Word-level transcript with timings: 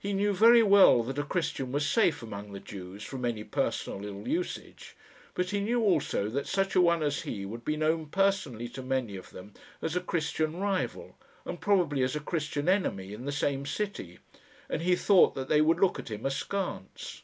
He 0.00 0.12
knew 0.12 0.32
very 0.34 0.64
well 0.64 1.04
that 1.04 1.20
a 1.20 1.22
Christian 1.22 1.70
was 1.70 1.88
safe 1.88 2.20
among 2.20 2.50
the 2.50 2.58
Jews 2.58 3.04
from 3.04 3.24
any 3.24 3.44
personal 3.44 4.04
ill 4.04 4.26
usage; 4.26 4.96
but 5.34 5.50
he 5.50 5.60
knew 5.60 5.80
also 5.84 6.28
that 6.30 6.48
such 6.48 6.74
a 6.74 6.80
one 6.80 7.00
as 7.00 7.20
he 7.22 7.46
would 7.46 7.64
be 7.64 7.76
known 7.76 8.06
personally 8.06 8.66
to 8.70 8.82
many 8.82 9.14
of 9.14 9.30
them 9.30 9.54
as 9.80 9.94
a 9.94 10.00
Christian 10.00 10.56
rival, 10.56 11.14
and 11.44 11.60
probably 11.60 12.02
as 12.02 12.16
a 12.16 12.20
Christian 12.20 12.68
enemy 12.68 13.12
in 13.12 13.24
the 13.24 13.30
same 13.30 13.64
city, 13.66 14.18
and 14.68 14.82
he 14.82 14.96
thought 14.96 15.36
that 15.36 15.48
they 15.48 15.60
would 15.60 15.78
look 15.78 16.00
at 16.00 16.10
him 16.10 16.26
askance. 16.26 17.22